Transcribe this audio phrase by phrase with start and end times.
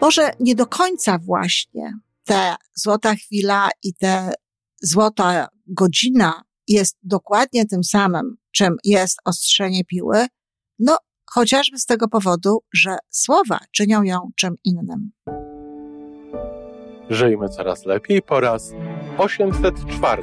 [0.00, 1.92] Może nie do końca właśnie
[2.24, 4.30] ta złota chwila i ta
[4.82, 10.26] złota godzina jest dokładnie tym samym, czym jest ostrzenie piły,
[10.78, 10.96] no
[11.30, 15.10] chociażby z tego powodu, że słowa czynią ją czym innym.
[17.10, 18.72] Żyjmy coraz lepiej po raz
[19.18, 20.22] 804.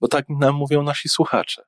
[0.00, 1.62] bo tak nam mówią nasi słuchacze.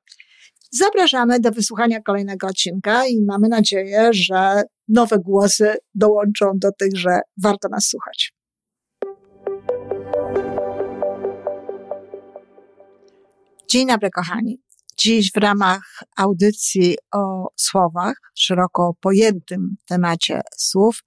[0.71, 7.19] Zapraszamy do wysłuchania kolejnego odcinka i mamy nadzieję, że nowe głosy dołączą do tych, że
[7.43, 8.33] warto nas słuchać.
[13.69, 14.61] Dzień dobry, kochani.
[14.97, 21.03] Dziś w ramach audycji o słowach, szeroko pojętym temacie słów,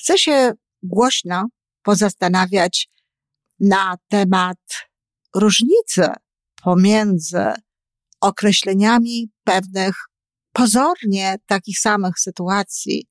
[0.00, 1.46] chcę się głośno
[1.82, 2.88] pozastanawiać
[3.60, 4.58] na temat
[5.36, 6.08] różnicy
[6.62, 7.52] pomiędzy
[8.20, 9.94] określeniami pewnych
[10.52, 13.06] pozornie takich samych sytuacji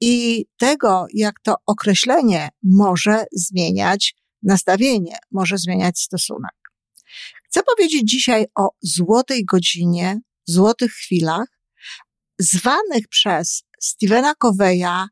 [0.00, 6.54] i tego, jak to określenie może zmieniać nastawienie, może zmieniać stosunek.
[7.44, 11.48] Chcę powiedzieć dzisiaj o złotej godzinie, złotych chwilach,
[12.38, 15.08] zwanych przez Stevena Coveya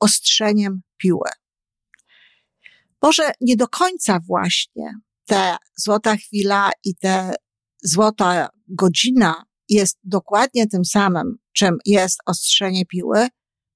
[0.00, 1.30] ostrzeniem piły.
[3.02, 4.94] Może nie do końca właśnie
[5.26, 7.32] ta złota chwila i ta
[7.82, 13.28] złota godzina jest dokładnie tym samym, czym jest ostrzenie piły,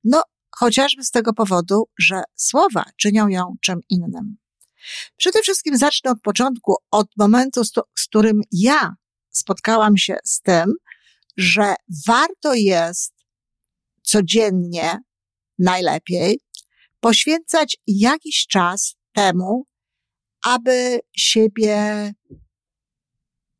[0.05, 4.37] no chociażby z tego powodu, że słowa czynią ją czym innym.
[5.17, 7.73] Przede wszystkim zacznę od początku, od momentu, z
[8.07, 8.95] którym ja
[9.31, 10.75] spotkałam się z tym,
[11.37, 11.75] że
[12.07, 13.15] warto jest
[14.03, 14.99] codziennie,
[15.59, 16.41] najlepiej,
[17.01, 19.67] poświęcać jakiś czas temu,
[20.45, 22.13] aby siebie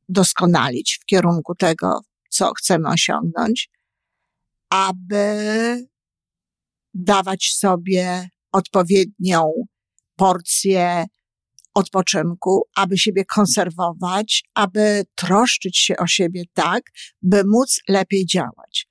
[0.09, 3.71] doskonalić w kierunku tego, co chcemy osiągnąć,
[4.71, 5.27] aby
[6.95, 9.53] dawać sobie odpowiednią
[10.17, 11.05] porcję
[11.75, 16.83] odpoczynku, aby siebie konserwować, aby troszczyć się o siebie tak,
[17.23, 18.90] by móc lepiej działać.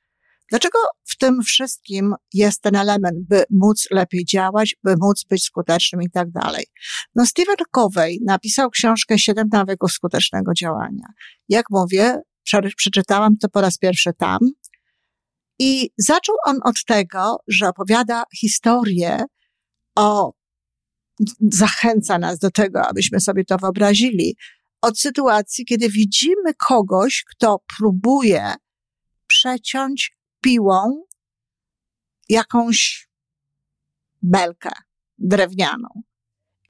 [0.49, 6.01] Dlaczego w tym wszystkim jest ten element, by móc lepiej działać, by móc być skutecznym
[6.01, 6.65] i tak dalej?
[7.15, 11.05] No, Stephen Covey napisał książkę Siedem nawyków skutecznego działania.
[11.49, 12.21] Jak mówię,
[12.77, 14.39] przeczytałam to po raz pierwszy tam
[15.59, 19.25] i zaczął on od tego, że opowiada historię
[19.95, 20.33] o,
[21.51, 24.35] zachęca nas do tego, abyśmy sobie to wyobrazili,
[24.81, 28.53] od sytuacji, kiedy widzimy kogoś, kto próbuje
[29.27, 31.03] przeciąć piłą
[32.29, 33.09] jakąś
[34.21, 34.71] belkę
[35.17, 35.87] drewnianą.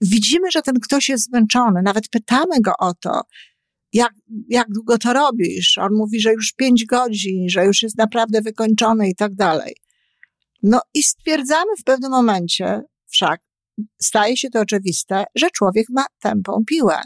[0.01, 3.21] Widzimy, że ten ktoś jest zmęczony, nawet pytamy go o to,
[3.93, 4.13] jak,
[4.47, 5.77] jak długo to robisz?
[5.77, 9.75] On mówi, że już pięć godzin, że już jest naprawdę wykończony i tak dalej.
[10.63, 13.41] No i stwierdzamy w pewnym momencie, wszak
[14.01, 17.01] staje się to oczywiste, że człowiek ma tępą piłę.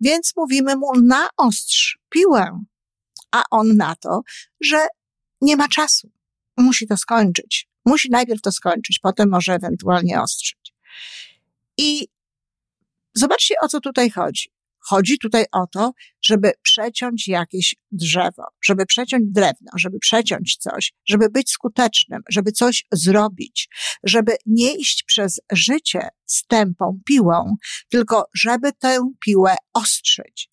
[0.00, 2.60] Więc mówimy mu naostrz piłę.
[3.30, 4.22] A on na to,
[4.60, 4.86] że
[5.44, 6.10] nie ma czasu.
[6.56, 7.68] Musi to skończyć.
[7.84, 10.74] Musi najpierw to skończyć, potem może ewentualnie ostrzyć.
[11.78, 12.08] I
[13.14, 14.54] zobaczcie, o co tutaj chodzi.
[14.86, 21.28] Chodzi tutaj o to, żeby przeciąć jakieś drzewo, żeby przeciąć drewno, żeby przeciąć coś, żeby
[21.28, 23.68] być skutecznym, żeby coś zrobić,
[24.02, 27.56] żeby nie iść przez życie z tępą piłą,
[27.88, 30.50] tylko żeby tę piłę ostrzyć.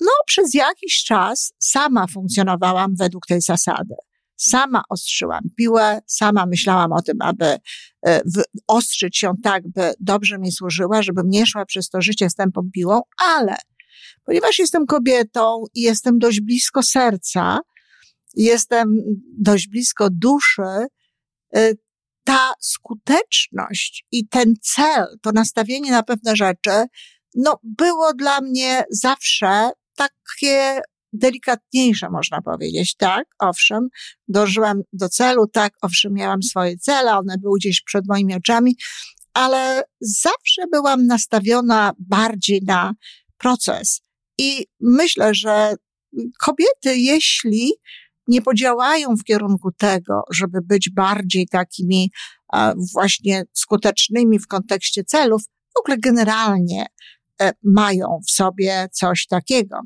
[0.00, 3.94] No, przez jakiś czas sama funkcjonowałam według tej zasady.
[4.36, 7.56] Sama ostrzyłam piłę, sama myślałam o tym, aby
[8.06, 8.22] e,
[8.66, 12.70] ostrzyć ją tak, by dobrze mi służyła, żebym nie szła przez to życie z tępą
[12.72, 13.56] piłą, ale
[14.24, 17.58] ponieważ jestem kobietą i jestem dość blisko serca,
[18.34, 18.96] jestem
[19.38, 20.86] dość blisko duszy,
[21.54, 21.72] e,
[22.24, 26.84] ta skuteczność i ten cel, to nastawienie na pewne rzeczy,
[27.34, 30.80] no, było dla mnie zawsze takie
[31.12, 33.88] delikatniejsze, można powiedzieć, tak, owszem,
[34.28, 38.76] dążyłam do celu, tak, owszem, miałam swoje cele, one były gdzieś przed moimi oczami,
[39.34, 42.92] ale zawsze byłam nastawiona bardziej na
[43.38, 44.00] proces.
[44.38, 45.74] I myślę, że
[46.40, 47.72] kobiety, jeśli
[48.28, 52.10] nie podziałają w kierunku tego, żeby być bardziej takimi
[52.94, 55.42] właśnie skutecznymi w kontekście celów,
[55.76, 56.86] w ogóle generalnie e,
[57.62, 59.80] mają w sobie coś takiego.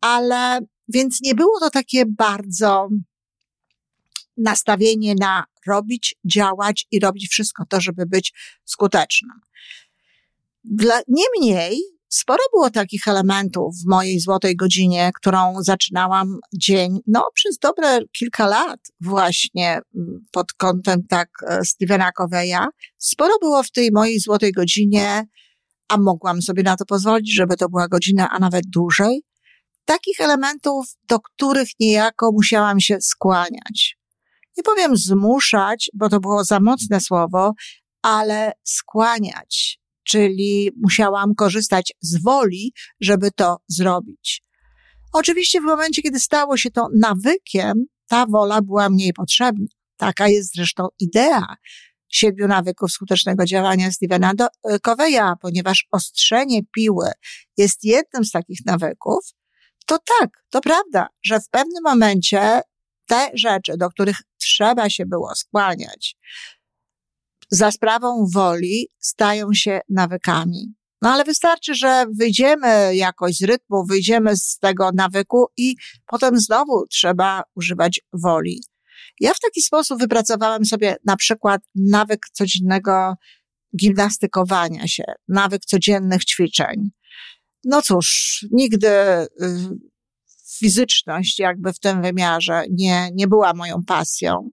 [0.00, 2.88] Ale więc nie było to takie bardzo
[4.36, 8.32] nastawienie na robić, działać i robić wszystko to, żeby być
[8.64, 9.40] skutecznym.
[10.64, 17.58] Dla, niemniej sporo było takich elementów w mojej złotej godzinie, którą zaczynałam dzień, no przez
[17.58, 22.66] dobre kilka lat właśnie mm, pod kątem tak e, Stevena Coveya.
[22.98, 25.26] Sporo było w tej mojej złotej godzinie,
[25.92, 29.22] a mogłam sobie na to pozwolić, żeby to była godzina, a nawet dłużej.
[29.84, 33.98] Takich elementów, do których niejako musiałam się skłaniać.
[34.56, 37.52] Nie powiem zmuszać, bo to było za mocne słowo,
[38.02, 44.42] ale skłaniać czyli musiałam korzystać z woli, żeby to zrobić.
[45.12, 49.66] Oczywiście w momencie, kiedy stało się to nawykiem, ta wola była mniej potrzebna.
[49.96, 51.46] Taka jest zresztą idea
[52.12, 54.32] siedmiu nawyków skutecznego działania Stevena
[54.82, 57.10] Coveya, ponieważ ostrzenie piły
[57.56, 59.24] jest jednym z takich nawyków,
[59.86, 62.60] to tak, to prawda, że w pewnym momencie
[63.06, 66.16] te rzeczy, do których trzeba się było skłaniać,
[67.50, 70.74] za sprawą woli stają się nawykami.
[71.02, 75.76] No ale wystarczy, że wyjdziemy jakoś z rytmu, wyjdziemy z tego nawyku i
[76.06, 78.62] potem znowu trzeba używać woli.
[79.20, 83.14] Ja w taki sposób wypracowałem sobie na przykład nawyk codziennego
[83.76, 86.90] gimnastykowania się, nawyk codziennych ćwiczeń.
[87.64, 89.28] No cóż, nigdy y,
[90.58, 94.50] fizyczność jakby w tym wymiarze nie, nie była moją pasją.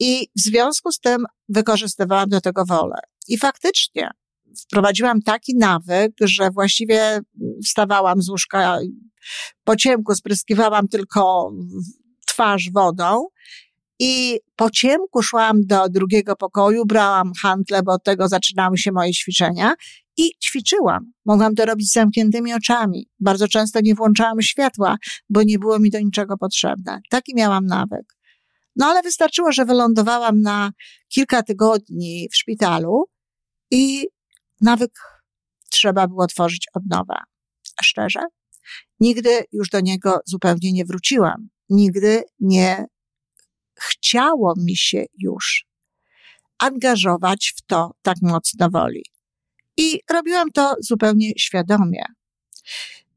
[0.00, 2.98] I w związku z tym wykorzystywałam do tego wolę.
[3.28, 4.10] I faktycznie
[4.58, 7.20] wprowadziłam taki nawyk, że właściwie
[7.64, 8.78] wstawałam z łóżka
[9.64, 11.52] po ciemku, spryskiwałam tylko
[12.40, 13.26] twarz wodą
[13.98, 19.12] i po ciemku szłam do drugiego pokoju, brałam handle, bo od tego zaczynały się moje
[19.12, 19.74] ćwiczenia
[20.16, 21.12] i ćwiczyłam.
[21.24, 23.08] Mogłam to robić z zamkniętymi oczami.
[23.20, 24.96] Bardzo często nie włączałam światła,
[25.30, 27.00] bo nie było mi do niczego potrzebne.
[27.10, 28.16] Taki miałam nawyk.
[28.76, 30.70] No ale wystarczyło, że wylądowałam na
[31.08, 33.04] kilka tygodni w szpitalu
[33.70, 34.06] i
[34.60, 34.92] nawyk
[35.70, 37.22] trzeba było tworzyć od nowa.
[37.76, 38.20] A szczerze,
[39.00, 41.48] nigdy już do niego zupełnie nie wróciłam.
[41.70, 42.86] Nigdy nie
[43.80, 45.66] chciało mi się już
[46.58, 49.04] angażować w to tak mocno woli.
[49.76, 52.04] I robiłam to zupełnie świadomie.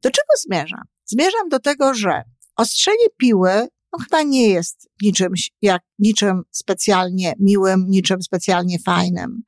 [0.02, 0.82] Do czego zmierzam?
[1.04, 2.22] Zmierzam do tego, że
[2.56, 3.68] ostrzenie piły
[3.98, 9.42] no chyba nie jest niczym, jak, niczym specjalnie miłym, niczym specjalnie fajnym.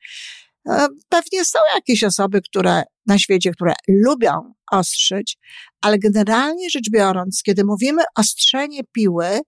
[0.68, 5.36] E, pewnie są jakieś osoby, które na świecie, które lubią ostrzyć,
[5.80, 9.40] ale generalnie rzecz biorąc, kiedy mówimy ostrzenie piły,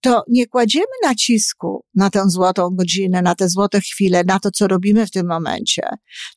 [0.00, 4.68] to nie kładziemy nacisku na tę złotą godzinę, na te złote chwile, na to, co
[4.68, 5.82] robimy w tym momencie,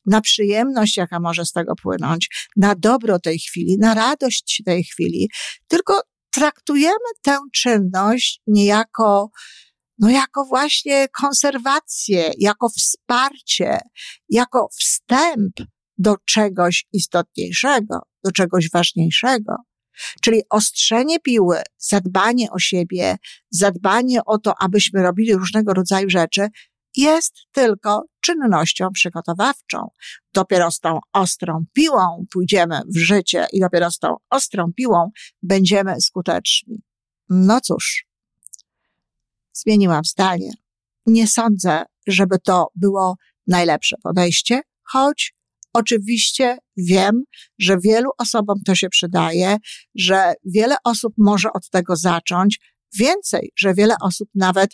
[0.06, 5.28] na przyjemność, jaka może z tego płynąć, na dobro tej chwili, na radość tej chwili,
[5.68, 9.30] tylko traktujemy tę czynność niejako,
[9.98, 13.78] no jako właśnie konserwację, jako wsparcie,
[14.28, 15.52] jako wstęp
[15.98, 19.56] do czegoś istotniejszego, do czegoś ważniejszego.
[20.22, 23.16] Czyli ostrzenie piły, zadbanie o siebie,
[23.50, 26.48] zadbanie o to, abyśmy robili różnego rodzaju rzeczy,
[26.96, 29.88] jest tylko czynnością przygotowawczą.
[30.34, 35.10] Dopiero z tą ostrą piłą pójdziemy w życie i dopiero z tą ostrą piłą
[35.42, 36.82] będziemy skuteczni.
[37.28, 38.06] No cóż,
[39.52, 40.50] zmieniłam zdanie.
[41.06, 45.34] Nie sądzę, żeby to było najlepsze podejście, choć
[45.74, 47.22] oczywiście wiem,
[47.58, 49.56] że wielu osobom to się przydaje,
[49.94, 52.60] że wiele osób może od tego zacząć.
[52.98, 54.70] Więcej, że wiele osób nawet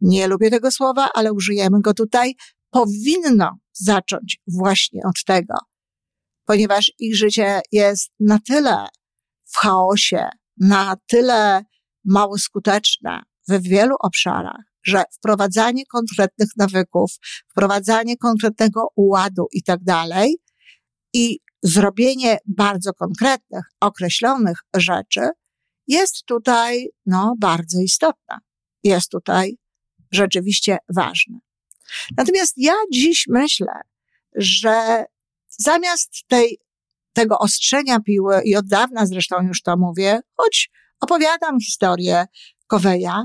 [0.00, 2.34] nie lubię tego słowa, ale użyjemy go tutaj,
[2.70, 5.54] powinno zacząć właśnie od tego,
[6.44, 8.86] ponieważ ich życie jest na tyle
[9.44, 10.28] w chaosie,
[10.60, 11.64] na tyle
[12.04, 17.12] mało skuteczne w wielu obszarach, że wprowadzanie konkretnych nawyków,
[17.50, 20.36] wprowadzanie konkretnego ładu i tak dalej
[21.14, 25.20] i zrobienie bardzo konkretnych, określonych rzeczy
[25.86, 28.38] jest tutaj, no, bardzo istotne.
[28.82, 29.58] Jest tutaj
[30.12, 31.38] rzeczywiście ważne.
[32.16, 33.72] Natomiast ja dziś myślę,
[34.36, 35.04] że
[35.48, 36.58] zamiast tej,
[37.12, 42.26] tego ostrzenia piły, i od dawna zresztą już to mówię, choć opowiadam historię
[42.66, 43.24] Koweja,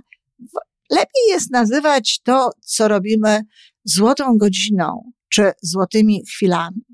[0.90, 3.42] lepiej jest nazywać to, co robimy
[3.84, 6.89] złotą godziną, czy złotymi chwilami.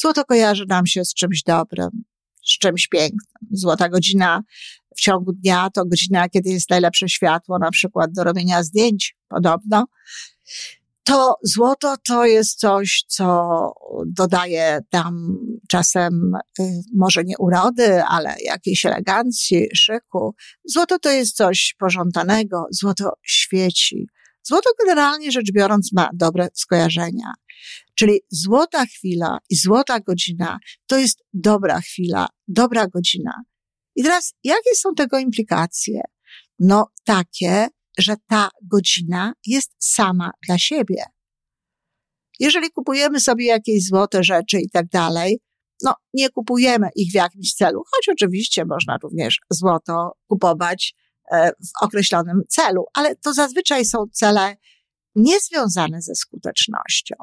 [0.00, 2.04] Złoto kojarzy nam się z czymś dobrym,
[2.44, 3.48] z czymś pięknym.
[3.50, 4.42] Złota godzina
[4.96, 9.86] w ciągu dnia to godzina, kiedy jest najlepsze światło, na przykład do robienia zdjęć, podobno.
[11.04, 13.48] To złoto to jest coś, co
[14.06, 15.38] dodaje tam
[15.68, 16.62] czasem y,
[16.96, 20.34] może nie urody, ale jakiejś elegancji, szyku.
[20.64, 24.08] Złoto to jest coś pożądanego, złoto świeci.
[24.42, 27.32] Złoto generalnie rzecz biorąc ma dobre skojarzenia.
[27.98, 33.42] Czyli złota chwila i złota godzina to jest dobra chwila, dobra godzina.
[33.96, 36.00] I teraz, jakie są tego implikacje?
[36.58, 41.02] No, takie, że ta godzina jest sama dla siebie.
[42.40, 45.40] Jeżeli kupujemy sobie jakieś złote rzeczy i tak dalej,
[45.82, 50.94] no, nie kupujemy ich w jakimś celu, choć oczywiście można również złoto kupować
[51.32, 54.56] e, w określonym celu, ale to zazwyczaj są cele
[55.14, 57.14] niezwiązane ze skutecznością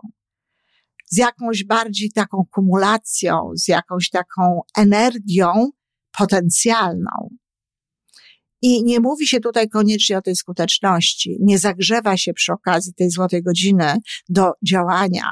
[1.06, 5.70] z jakąś bardziej taką kumulacją, z jakąś taką energią
[6.18, 7.30] potencjalną.
[8.62, 11.38] I nie mówi się tutaj koniecznie o tej skuteczności.
[11.40, 13.94] Nie zagrzewa się przy okazji tej złotej godziny
[14.30, 15.32] do działania,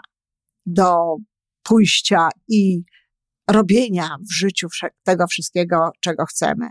[0.65, 1.15] do
[1.63, 2.83] pójścia i
[3.49, 4.67] robienia w życiu
[5.03, 6.69] tego wszystkiego, czego chcemy.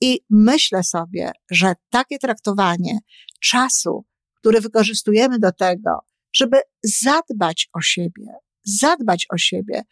[0.00, 2.98] I myślę sobie, że takie traktowanie
[3.40, 4.04] czasu,
[4.34, 5.90] który wykorzystujemy do tego,
[6.34, 8.26] żeby zadbać o siebie,
[8.64, 9.82] zadbać o siebie.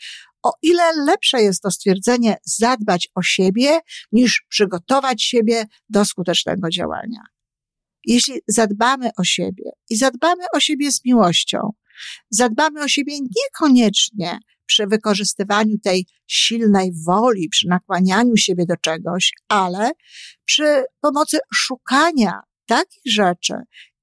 [0.42, 3.80] O ile lepsze jest to stwierdzenie zadbać o siebie,
[4.12, 7.20] niż przygotować siebie do skutecznego działania.
[8.04, 11.72] Jeśli zadbamy o siebie i zadbamy o siebie z miłością,
[12.30, 19.90] zadbamy o siebie niekoniecznie przy wykorzystywaniu tej silnej woli, przy nakłanianiu siebie do czegoś, ale
[20.44, 23.54] przy pomocy szukania takich rzeczy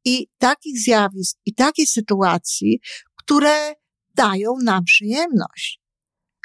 [0.06, 2.80] i takich zjawisk i takich sytuacji,
[3.16, 3.74] które
[4.16, 5.82] dają nam przyjemność.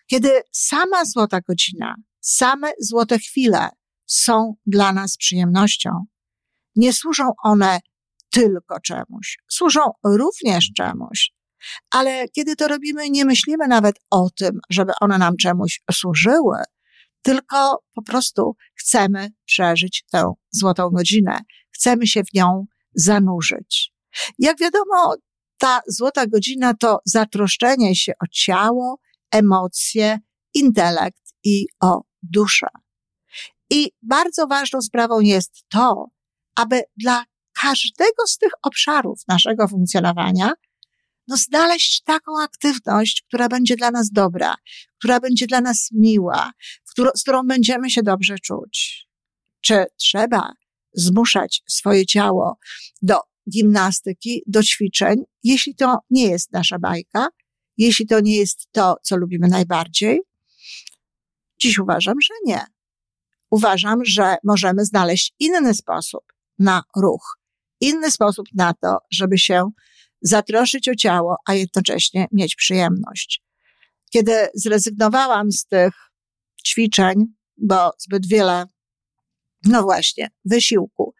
[0.06, 3.68] Kiedy sama złota godzina, same złote chwile
[4.06, 5.90] są dla nas przyjemnością,
[6.76, 7.80] nie służą one
[8.30, 11.30] tylko czemuś, służą również czemuś.
[11.90, 16.58] Ale kiedy to robimy, nie myślimy nawet o tym, żeby one nam czemuś służyły,
[17.22, 22.66] tylko po prostu chcemy przeżyć tę złotą godzinę, chcemy się w nią
[22.98, 23.92] zanurzyć.
[24.38, 25.16] Jak wiadomo,
[25.58, 28.98] ta złota godzina to zatroszczenie się o ciało,
[29.30, 30.18] emocje,
[30.54, 32.66] intelekt i o duszę.
[33.70, 36.06] I bardzo ważną sprawą jest to,
[36.56, 37.24] aby dla
[37.62, 40.52] każdego z tych obszarów naszego funkcjonowania
[41.28, 44.54] no, znaleźć taką aktywność, która będzie dla nas dobra,
[44.98, 46.52] która będzie dla nas miła,
[47.14, 49.06] z którą będziemy się dobrze czuć.
[49.60, 50.52] Czy trzeba
[50.98, 52.58] zmuszać swoje ciało
[53.02, 57.28] do gimnastyki, do ćwiczeń, jeśli to nie jest nasza bajka,
[57.76, 60.20] jeśli to nie jest to, co lubimy najbardziej?
[61.60, 62.60] Dziś uważam, że nie.
[63.50, 66.24] Uważam, że możemy znaleźć inny sposób
[66.58, 67.38] na ruch,
[67.80, 69.70] inny sposób na to, żeby się
[70.20, 73.42] zatroszyć o ciało, a jednocześnie mieć przyjemność.
[74.12, 75.94] Kiedy zrezygnowałam z tych
[76.66, 77.14] ćwiczeń,
[77.56, 78.66] bo zbyt wiele
[79.64, 81.14] no właśnie, wysiłku,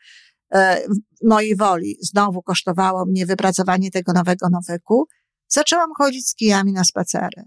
[0.54, 0.82] e,
[1.24, 5.06] mojej woli znowu kosztowało mnie wypracowanie tego nowego nawyku,
[5.48, 7.42] zaczęłam chodzić z kijami na spacery.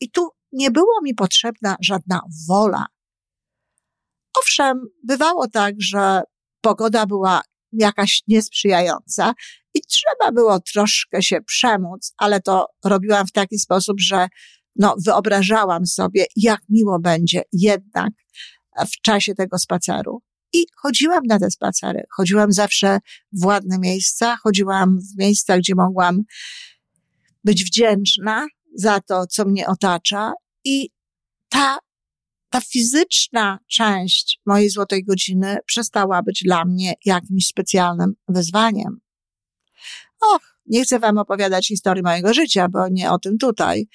[0.00, 2.86] I tu nie było mi potrzebna żadna wola.
[4.38, 6.22] Owszem, bywało tak, że
[6.60, 9.34] pogoda była jakaś niesprzyjająca
[9.74, 14.28] i trzeba było troszkę się przemóc, ale to robiłam w taki sposób, że
[14.76, 18.12] no, wyobrażałam sobie, jak miło będzie jednak
[18.86, 20.22] w czasie tego spaceru.
[20.52, 22.02] I chodziłam na te spacery.
[22.16, 22.98] Chodziłam zawsze
[23.32, 26.22] w ładne miejsca, chodziłam w miejsca, gdzie mogłam
[27.44, 30.32] być wdzięczna za to, co mnie otacza.
[30.64, 30.90] I
[31.48, 31.78] ta,
[32.50, 39.00] ta fizyczna część mojej złotej godziny przestała być dla mnie jakimś specjalnym wyzwaniem.
[40.20, 43.88] Och, nie chcę wam opowiadać historii mojego życia, bo nie o tym tutaj,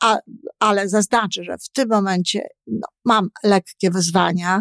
[0.00, 0.18] a,
[0.58, 4.60] ale zaznaczę, że w tym momencie no, mam lekkie wyzwania,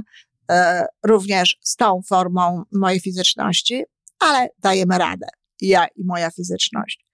[1.05, 3.83] również z tą formą mojej fizyczności,
[4.19, 5.27] ale dajemy radę.
[5.61, 7.05] Ja i moja fizyczność.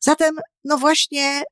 [0.00, 1.42] Zatem, no właśnie,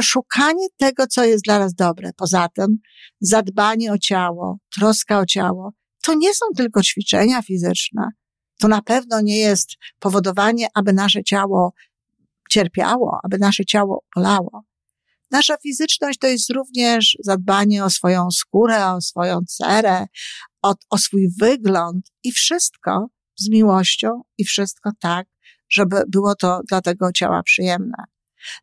[0.00, 2.10] szukanie tego, co jest dla nas dobre.
[2.16, 2.78] Poza tym,
[3.20, 8.08] zadbanie o ciało, troska o ciało, to nie są tylko ćwiczenia fizyczne.
[8.58, 11.72] To na pewno nie jest powodowanie, aby nasze ciało
[12.50, 14.62] cierpiało, aby nasze ciało bolało.
[15.30, 20.06] Nasza fizyczność to jest również zadbanie o swoją skórę, o swoją cerę,
[20.62, 25.26] o, o swój wygląd i wszystko z miłością i wszystko tak,
[25.68, 28.04] żeby było to dla tego ciała przyjemne.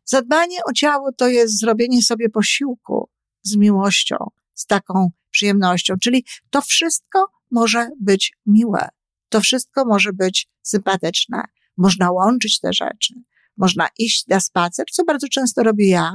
[0.04, 3.10] Zadbanie o ciało to jest zrobienie sobie posiłku
[3.42, 4.16] z miłością,
[4.54, 5.94] z taką przyjemnością.
[6.02, 8.88] Czyli to wszystko może być miłe.
[9.28, 11.42] To wszystko może być sympatyczne.
[11.76, 13.14] Można łączyć te rzeczy.
[13.56, 16.12] Można iść na spacer, co bardzo często robię ja.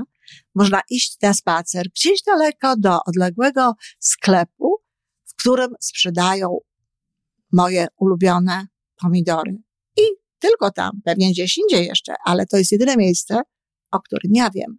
[0.55, 4.75] Można iść na spacer gdzieś daleko do odległego sklepu,
[5.39, 6.57] którym sprzedają
[7.53, 8.67] moje ulubione
[9.01, 9.57] pomidory.
[9.97, 10.01] I
[10.39, 13.41] tylko tam, pewnie gdzieś indziej jeszcze, ale to jest jedyne miejsce,
[13.91, 14.77] o którym ja wiem.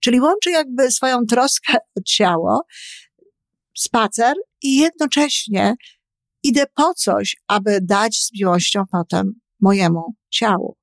[0.00, 2.62] Czyli łączy jakby swoją troskę o ciało,
[3.76, 5.74] spacer i jednocześnie
[6.42, 10.76] idę po coś, aby dać z miłością potem mojemu ciału.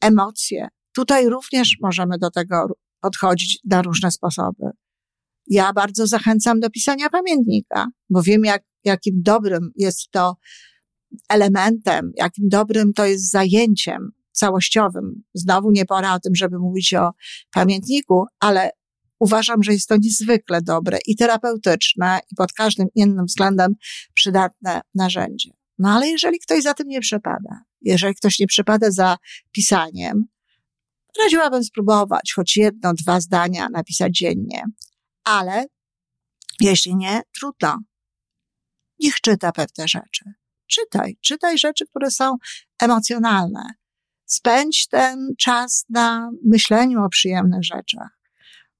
[0.00, 0.68] Emocje.
[0.94, 2.66] Tutaj również możemy do tego
[3.00, 4.64] podchodzić na różne sposoby.
[5.46, 10.36] Ja bardzo zachęcam do pisania pamiętnika, bo wiem, jak, jakim dobrym jest to
[11.28, 15.22] elementem, jakim dobrym to jest zajęciem całościowym.
[15.34, 17.10] Znowu nie pora o tym, żeby mówić o
[17.54, 18.70] pamiętniku, ale
[19.18, 23.74] uważam, że jest to niezwykle dobre i terapeutyczne i pod każdym innym względem
[24.14, 25.50] przydatne narzędzie.
[25.78, 29.16] No ale jeżeli ktoś za tym nie przepada, jeżeli ktoś nie przepada za
[29.52, 30.24] pisaniem,
[31.22, 34.64] radziłabym spróbować choć jedno, dwa zdania napisać dziennie,
[35.24, 35.66] ale
[36.60, 37.78] jeśli nie, trudno.
[39.00, 40.24] Niech czyta pewne rzeczy.
[40.66, 42.36] Czytaj, czytaj rzeczy, które są
[42.82, 43.62] emocjonalne.
[44.26, 48.18] Spędź ten czas na myśleniu o przyjemnych rzeczach.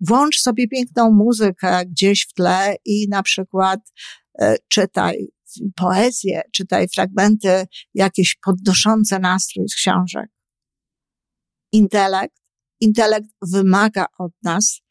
[0.01, 3.81] Włącz sobie piękną muzykę gdzieś w tle i na przykład
[4.41, 5.27] e, czytaj
[5.77, 10.31] poezję, czytaj fragmenty jakieś podnoszące nastrój z książek.
[11.73, 12.37] Intelekt,
[12.81, 14.82] intelekt wymaga od nas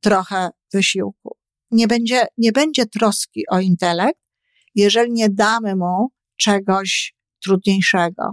[0.00, 1.36] trochę wysiłku.
[1.70, 4.20] Nie będzie, nie będzie troski o intelekt,
[4.74, 8.32] jeżeli nie damy mu czegoś trudniejszego,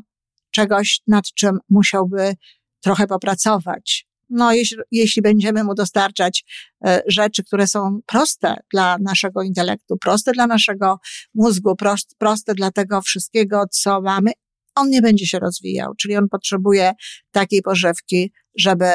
[0.51, 2.35] czegoś, nad czym musiałby
[2.81, 4.07] trochę popracować.
[4.29, 6.43] No, jeśli, jeśli będziemy mu dostarczać
[6.85, 10.99] e, rzeczy, które są proste dla naszego intelektu, proste dla naszego
[11.33, 14.31] mózgu, prost, proste dla tego wszystkiego, co mamy,
[14.75, 15.93] on nie będzie się rozwijał.
[15.95, 16.91] Czyli on potrzebuje
[17.31, 18.85] takiej pożywki, żeby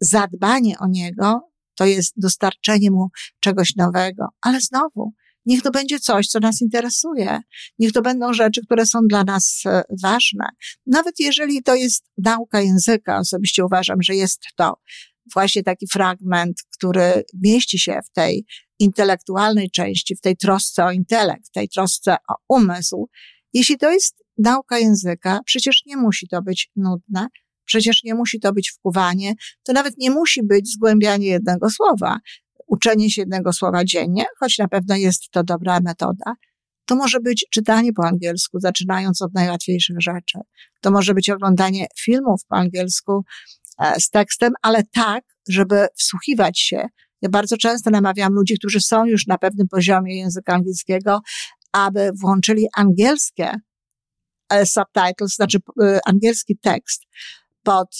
[0.00, 3.08] zadbanie o niego to jest dostarczenie mu
[3.40, 4.26] czegoś nowego.
[4.40, 5.12] Ale znowu,
[5.46, 7.40] Niech to będzie coś, co nas interesuje.
[7.78, 10.46] Niech to będą rzeczy, które są dla nas e, ważne.
[10.86, 14.74] Nawet jeżeli to jest nauka języka, osobiście uważam, że jest to
[15.34, 18.44] właśnie taki fragment, który mieści się w tej
[18.78, 23.08] intelektualnej części, w tej trosce o intelekt, w tej trosce o umysł.
[23.52, 27.28] Jeśli to jest nauka języka, przecież nie musi to być nudne,
[27.64, 32.18] przecież nie musi to być wkuwanie, to nawet nie musi być zgłębianie jednego słowa
[32.72, 36.34] uczenie się jednego słowa dziennie, choć na pewno jest to dobra metoda.
[36.86, 40.38] To może być czytanie po angielsku, zaczynając od najłatwiejszych rzeczy.
[40.80, 43.24] To może być oglądanie filmów po angielsku
[43.78, 46.86] e, z tekstem, ale tak, żeby wsłuchiwać się.
[47.22, 51.20] Ja bardzo często namawiam ludzi, którzy są już na pewnym poziomie języka angielskiego,
[51.72, 53.52] aby włączyli angielskie
[54.50, 57.02] e, subtitles, znaczy e, angielski tekst
[57.62, 57.96] pod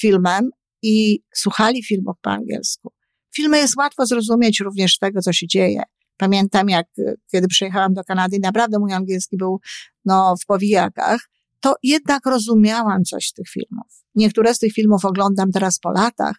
[0.00, 0.50] filmem
[0.82, 2.92] i słuchali filmów po angielsku.
[3.34, 5.82] Filmy jest łatwo zrozumieć również tego, co się dzieje.
[6.16, 6.86] Pamiętam, jak
[7.32, 9.60] kiedy przyjechałam do Kanady, naprawdę mój angielski był
[10.04, 11.20] no, w powijakach,
[11.60, 13.86] to jednak rozumiałam coś z tych filmów.
[14.14, 16.36] Niektóre z tych filmów oglądam teraz po latach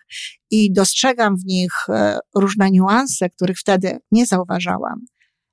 [0.51, 4.99] i dostrzegam w nich e, różne niuanse, których wtedy nie zauważałam.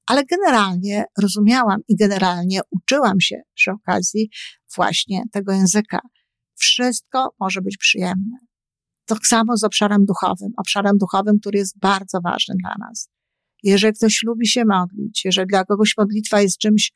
[0.06, 4.30] Ale generalnie rozumiałam i generalnie uczyłam się przy okazji
[4.76, 6.00] właśnie tego języka.
[6.58, 8.38] Wszystko może być przyjemne.
[9.06, 13.08] Tak samo z obszarem duchowym, obszarem duchowym, który jest bardzo ważny dla nas.
[13.62, 16.92] Jeżeli ktoś lubi się modlić, jeżeli dla kogoś modlitwa jest czymś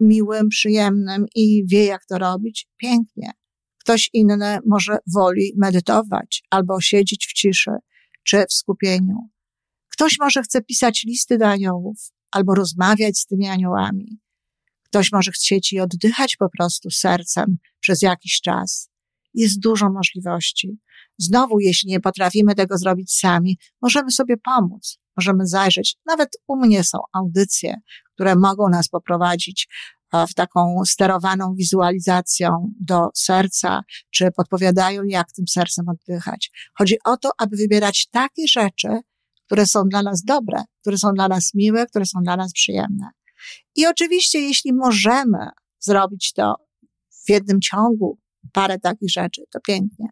[0.00, 3.30] miłym, przyjemnym i wie, jak to robić, pięknie.
[3.80, 7.70] Ktoś inny może woli medytować albo siedzieć w ciszy
[8.22, 9.16] czy w skupieniu.
[9.88, 11.98] Ktoś może chce pisać listy do aniołów
[12.30, 14.18] albo rozmawiać z tymi aniołami.
[14.92, 18.90] Ktoś może chcieć i oddychać po prostu sercem przez jakiś czas.
[19.34, 20.78] Jest dużo możliwości.
[21.18, 25.96] Znowu, jeśli nie potrafimy tego zrobić sami, możemy sobie pomóc, możemy zajrzeć.
[26.06, 27.80] Nawet u mnie są audycje,
[28.14, 29.68] które mogą nas poprowadzić
[30.12, 36.50] e, w taką sterowaną wizualizacją do serca, czy podpowiadają, jak tym sercem oddychać.
[36.78, 38.88] Chodzi o to, aby wybierać takie rzeczy,
[39.46, 43.10] które są dla nas dobre, które są dla nas miłe, które są dla nas przyjemne.
[43.76, 45.48] I oczywiście, jeśli możemy
[45.80, 46.54] zrobić to
[47.26, 48.18] w jednym ciągu,
[48.52, 50.06] parę takich rzeczy, to pięknie.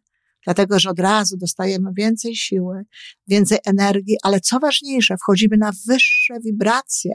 [0.44, 2.82] Dlatego że od razu dostajemy więcej siły,
[3.28, 7.12] więcej energii, ale co ważniejsze, wchodzimy na wyższe wibracje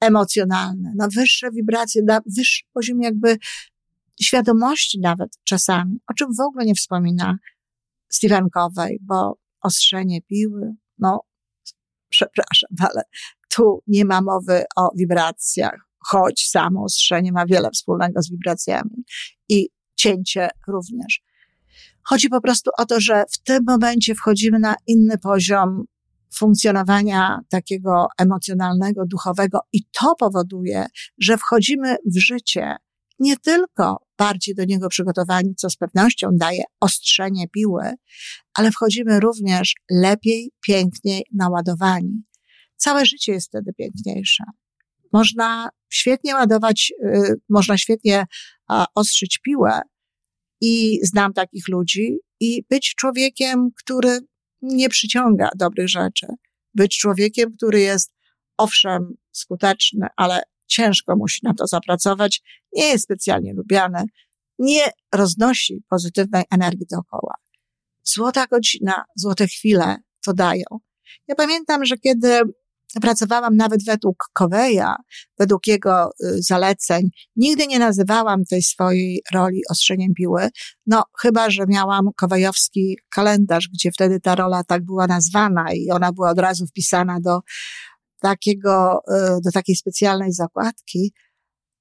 [0.00, 3.38] emocjonalne, na wyższe wibracje, na wyższy poziom jakby
[4.22, 7.38] świadomości nawet czasami, o czym w ogóle nie wspomina
[8.08, 11.20] Stephen Covey, bo ostrzenie piły, no,
[12.08, 13.02] przepraszam, ale
[13.54, 19.04] tu nie ma mowy o wibracjach, choć samo ostrzenie ma wiele wspólnego z wibracjami
[19.48, 21.22] i cięcie również.
[22.02, 25.84] Chodzi po prostu o to, że w tym momencie wchodzimy na inny poziom
[26.34, 30.86] funkcjonowania takiego emocjonalnego, duchowego i to powoduje,
[31.18, 32.76] że wchodzimy w życie
[33.18, 37.94] nie tylko bardziej do niego przygotowani, co z pewnością daje ostrzenie piły,
[38.54, 42.24] ale wchodzimy również lepiej, piękniej naładowani.
[42.76, 44.44] Całe życie jest wtedy piękniejsze.
[45.12, 48.26] Można świetnie ładować, y, można świetnie
[48.94, 49.80] ostrzyć piłę
[50.60, 54.18] i znam takich ludzi i być człowiekiem, który
[54.62, 56.26] nie przyciąga dobrych rzeczy.
[56.74, 58.14] Być człowiekiem, który jest
[58.56, 64.04] owszem skuteczny, ale ciężko musi na to zapracować, nie jest specjalnie lubiany,
[64.58, 64.84] nie
[65.14, 67.34] roznosi pozytywnej energii dookoła.
[68.02, 70.64] Złota godzina, złote chwile to dają.
[71.28, 72.40] Ja pamiętam, że kiedy
[73.00, 74.94] pracowałam nawet według Coveya,
[75.38, 77.08] według jego y, zaleceń.
[77.36, 80.48] Nigdy nie nazywałam tej swojej roli ostrzeniem piły,
[80.86, 86.12] no chyba, że miałam kowejowski kalendarz, gdzie wtedy ta rola tak była nazwana i ona
[86.12, 87.40] była od razu wpisana do
[88.20, 91.12] takiego, y, do takiej specjalnej zakładki,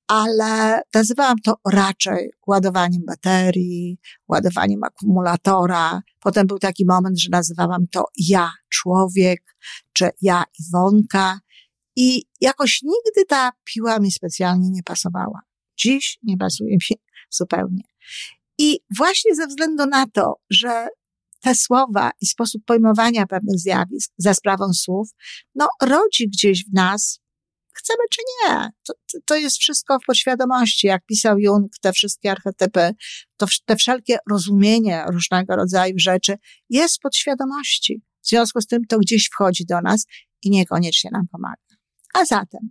[0.07, 6.01] ale nazywałam to raczej ładowaniem baterii, ładowaniem akumulatora.
[6.19, 9.55] Potem był taki moment, że nazywałam to ja człowiek,
[9.93, 11.39] czy ja Iwonka.
[11.95, 15.41] I jakoś nigdy ta piła mi specjalnie nie pasowała.
[15.77, 16.97] Dziś nie pasuje mi
[17.37, 17.83] zupełnie.
[18.57, 20.87] I właśnie ze względu na to, że
[21.41, 25.09] te słowa i sposób pojmowania pewnych zjawisk za sprawą słów,
[25.55, 27.19] no, rodzi gdzieś w nas
[27.73, 28.69] chcemy czy nie.
[28.87, 28.93] To,
[29.25, 30.87] to jest wszystko w podświadomości.
[30.87, 32.91] Jak pisał Jung, te wszystkie archetypy,
[33.37, 36.35] to te wszelkie rozumienie różnego rodzaju rzeczy
[36.69, 38.01] jest w podświadomości.
[38.21, 40.05] W związku z tym to gdzieś wchodzi do nas
[40.43, 41.55] i niekoniecznie nam pomaga.
[42.13, 42.69] A zatem,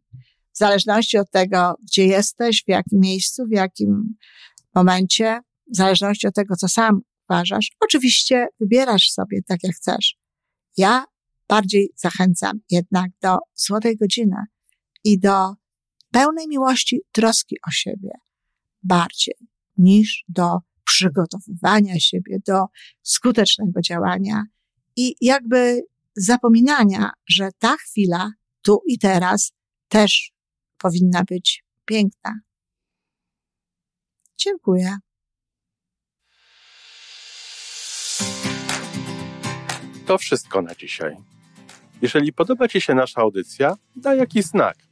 [0.53, 4.15] w zależności od tego, gdzie jesteś, w jakim miejscu, w jakim
[4.75, 5.41] momencie,
[5.73, 10.17] w zależności od tego, co sam uważasz, oczywiście wybierasz sobie tak, jak chcesz.
[10.77, 11.05] Ja
[11.49, 14.37] bardziej zachęcam jednak do złotej godziny,
[15.05, 15.55] i do
[16.11, 18.11] pełnej miłości, troski o siebie
[18.83, 19.35] bardziej
[19.77, 22.65] niż do przygotowywania siebie do
[23.03, 24.45] skutecznego działania
[24.97, 25.83] i jakby
[26.17, 28.31] zapominania, że ta chwila
[28.63, 29.53] tu i teraz
[29.89, 30.33] też
[30.79, 32.41] powinna być piękna.
[34.39, 34.97] Dziękuję.
[40.07, 41.17] To wszystko na dzisiaj.
[42.03, 44.92] Jeżeli podoba Ci się nasza audycja, daj jakiś znak